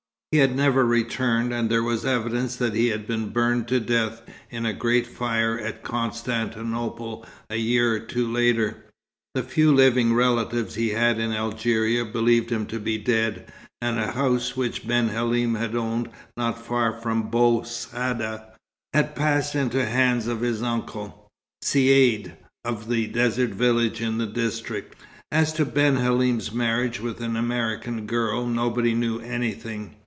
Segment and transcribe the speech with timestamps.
[0.33, 4.21] He had never returned, and there was evidence that he had been burned to death
[4.49, 8.85] in a great fire at Constantinople a year or two later.
[9.35, 13.51] The few living relatives he had in Algeria believed him to be dead;
[13.81, 18.53] and a house which Ben Halim had owned not far from Bou Saada,
[18.93, 21.27] had passed into the hands of his uncle,
[21.61, 24.95] Caïd of a desert village in the district.
[25.29, 29.97] As to Ben Halim's marriage with an American girl, nobody knew anything.